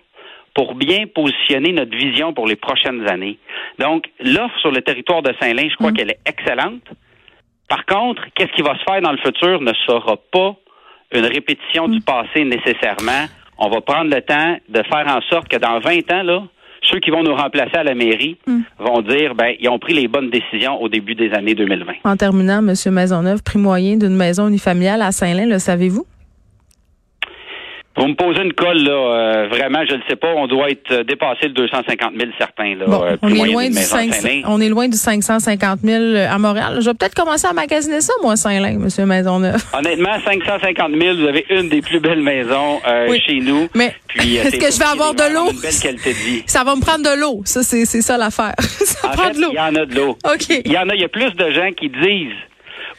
pour 0.54 0.74
bien 0.74 1.06
positionner 1.06 1.72
notre 1.72 1.96
vision 1.96 2.32
pour 2.32 2.46
les 2.46 2.56
prochaines 2.56 3.08
années. 3.08 3.38
Donc, 3.78 4.04
l'offre 4.20 4.58
sur 4.60 4.70
le 4.70 4.82
territoire 4.82 5.22
de 5.22 5.32
Saint-Lin, 5.40 5.68
je 5.70 5.76
crois 5.76 5.90
mm. 5.90 5.94
qu'elle 5.94 6.10
est 6.10 6.20
excellente. 6.26 6.82
Par 7.68 7.86
contre, 7.86 8.22
qu'est-ce 8.34 8.52
qui 8.52 8.62
va 8.62 8.76
se 8.78 8.84
faire 8.84 9.00
dans 9.00 9.12
le 9.12 9.18
futur 9.18 9.60
ne 9.60 9.72
sera 9.86 10.16
pas 10.30 10.56
une 11.12 11.26
répétition 11.26 11.88
du 11.88 11.98
mm. 11.98 12.02
passé 12.02 12.44
nécessairement. 12.44 13.26
On 13.58 13.70
va 13.70 13.80
prendre 13.80 14.14
le 14.14 14.20
temps 14.20 14.56
de 14.68 14.82
faire 14.82 15.06
en 15.06 15.20
sorte 15.30 15.48
que 15.48 15.56
dans 15.56 15.78
20 15.78 16.12
ans, 16.12 16.22
là, 16.22 16.42
ceux 16.82 16.98
qui 16.98 17.10
vont 17.10 17.22
nous 17.22 17.34
remplacer 17.34 17.76
à 17.76 17.84
la 17.84 17.94
mairie 17.94 18.36
mm. 18.46 18.60
vont 18.78 19.00
dire 19.02 19.34
ben 19.34 19.54
ils 19.60 19.68
ont 19.68 19.78
pris 19.78 19.94
les 19.94 20.08
bonnes 20.08 20.30
décisions 20.30 20.80
au 20.82 20.88
début 20.88 21.14
des 21.14 21.32
années 21.32 21.54
2020. 21.54 21.92
En 22.04 22.16
terminant, 22.16 22.58
M. 22.58 22.74
Maisonneuve, 22.92 23.42
prix 23.42 23.58
moyen 23.58 23.96
d'une 23.96 24.16
maison 24.16 24.48
unifamiliale 24.48 25.00
à 25.00 25.12
Saint-Lin, 25.12 25.46
le 25.46 25.58
savez-vous? 25.58 26.06
Vous 27.96 28.06
me 28.06 28.14
posez 28.14 28.40
une 28.40 28.54
colle, 28.54 28.82
là, 28.84 28.92
euh, 28.92 29.48
vraiment, 29.48 29.80
je 29.86 29.94
ne 29.94 30.00
sais 30.08 30.16
pas, 30.16 30.32
on 30.34 30.46
doit 30.46 30.70
être 30.70 30.90
euh, 30.90 31.04
dépassé 31.04 31.48
le 31.48 31.50
250 31.50 32.12
000 32.18 32.30
certains. 32.38 32.74
Là, 32.74 32.86
euh, 32.88 33.16
on, 33.20 33.28
est 33.28 33.46
loin 33.46 33.68
du 33.68 33.74
500, 33.74 34.28
on 34.46 34.60
est 34.62 34.70
loin 34.70 34.88
du 34.88 34.96
550 34.96 35.80
000 35.80 36.02
à 36.30 36.38
Montréal. 36.38 36.78
Je 36.80 36.86
vais 36.88 36.94
peut-être 36.94 37.14
commencer 37.14 37.46
à 37.46 37.52
magasiner 37.52 38.00
ça, 38.00 38.14
moi, 38.22 38.36
Saint-Lin, 38.36 38.80
M. 38.80 39.06
Maisonneuve. 39.06 39.62
Honnêtement, 39.78 40.18
550 40.24 40.90
000, 40.98 41.16
vous 41.16 41.26
avez 41.26 41.44
une 41.50 41.68
des 41.68 41.82
plus 41.82 42.00
belles 42.00 42.22
maisons 42.22 42.80
chez 43.26 43.40
nous. 43.40 43.68
Mais 43.74 43.94
est-ce 44.16 44.56
que 44.56 44.72
je 44.72 44.78
vais 44.78 44.90
avoir 44.90 45.14
de 45.14 45.34
l'eau? 45.34 45.52
belle 45.60 45.80
qualité 45.80 46.10
de 46.10 46.18
vie. 46.18 46.42
Ça 46.46 46.64
va 46.64 46.74
me 46.74 46.80
prendre 46.80 47.04
de 47.04 47.20
l'eau. 47.20 47.42
Ça, 47.44 47.62
c'est 47.62 47.84
ça 47.84 48.16
l'affaire. 48.16 48.54
ça 48.58 49.10
en 49.10 49.12
fait, 49.12 49.34
de 49.34 49.42
l'eau. 49.42 49.50
Il 49.52 49.56
y 49.56 49.60
en 49.60 49.74
a 49.74 49.84
de 49.84 49.94
l'eau. 49.94 50.16
OK. 50.24 50.62
Il 50.64 50.72
y 50.72 50.78
en 50.78 50.88
a, 50.88 50.94
il 50.94 51.00
y 51.00 51.04
a 51.04 51.08
plus 51.08 51.32
de 51.34 51.50
gens 51.50 51.70
qui 51.76 51.90
disent 51.90 52.32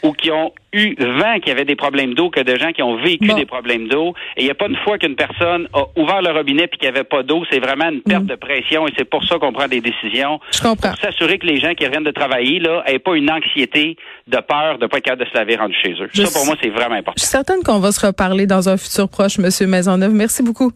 ou 0.03 0.11
qui 0.11 0.31
ont 0.31 0.51
eu 0.73 0.95
vent 0.99 1.39
qu'il 1.39 1.47
y 1.47 1.51
avait 1.51 1.65
des 1.65 1.75
problèmes 1.75 2.13
d'eau 2.13 2.29
que 2.29 2.41
de 2.41 2.57
gens 2.57 2.71
qui 2.73 2.83
ont 2.83 2.97
vécu 2.97 3.33
des 3.33 3.45
problèmes 3.45 3.87
d'eau. 3.87 4.13
Et 4.35 4.41
il 4.41 4.45
n'y 4.45 4.51
a 4.51 4.55
pas 4.55 4.67
une 4.67 4.75
fois 4.77 4.97
qu'une 4.97 5.15
personne 5.15 5.67
a 5.73 5.83
ouvert 5.95 6.21
le 6.21 6.31
robinet 6.31 6.67
puis 6.67 6.77
qu'il 6.77 6.89
n'y 6.89 6.95
avait 6.95 7.05
pas 7.05 7.23
d'eau. 7.23 7.43
C'est 7.49 7.59
vraiment 7.59 7.89
une 7.89 8.01
perte 8.01 8.23
mm. 8.23 8.27
de 8.27 8.35
pression 8.35 8.87
et 8.87 8.91
c'est 8.97 9.09
pour 9.09 9.23
ça 9.23 9.39
qu'on 9.39 9.53
prend 9.53 9.67
des 9.67 9.81
décisions. 9.81 10.39
Je 10.53 10.61
comprends. 10.61 10.89
Pour 10.89 10.99
s'assurer 10.99 11.39
que 11.39 11.47
les 11.47 11.59
gens 11.59 11.73
qui 11.73 11.85
reviennent 11.85 12.03
de 12.03 12.11
travailler, 12.11 12.59
là, 12.59 12.83
n'aient 12.87 12.99
pas 12.99 13.15
une 13.15 13.31
anxiété 13.31 13.95
de 14.27 14.37
peur 14.37 14.77
de 14.77 14.83
ne 14.83 14.87
pas 14.87 14.97
être 14.97 15.05
capable 15.05 15.23
de 15.23 15.29
se 15.29 15.35
laver 15.35 15.55
rendu 15.55 15.75
chez 15.81 15.93
eux. 15.93 16.09
ça, 16.13 16.37
pour 16.37 16.45
moi, 16.45 16.55
c'est 16.61 16.69
vraiment 16.69 16.95
important. 16.95 17.13
Je 17.17 17.23
suis 17.23 17.31
certaine 17.31 17.63
qu'on 17.63 17.79
va 17.79 17.91
se 17.91 18.05
reparler 18.05 18.45
dans 18.45 18.67
un 18.67 18.77
futur 18.77 19.07
proche, 19.07 19.39
M. 19.39 19.69
Maisonneuve. 19.69 20.13
Merci 20.13 20.43
beaucoup. 20.43 20.71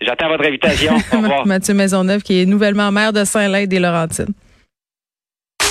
J'attends 0.00 0.28
votre 0.28 0.46
invitation. 0.46 0.94
Au 1.12 1.16
revoir. 1.16 1.46
Mathieu 1.46 1.74
Maisonneuve, 1.74 2.22
qui 2.22 2.40
est 2.40 2.46
nouvellement 2.46 2.90
maire 2.92 3.12
de 3.12 3.24
Saint-Lin 3.24 3.66
des 3.66 3.78
Laurentides. 3.78 4.32